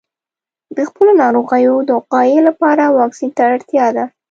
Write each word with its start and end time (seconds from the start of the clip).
د 0.75 0.77
خپلو 0.89 1.11
ناروغیو 1.21 1.75
د 1.83 1.89
وقایې 1.99 2.39
لپاره 2.47 2.83
واکسین 2.99 3.29
ته 3.37 3.41
اړتیا 3.53 3.87
ده. 3.95 4.05